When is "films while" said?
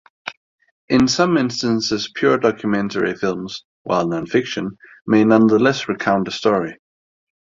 3.13-4.07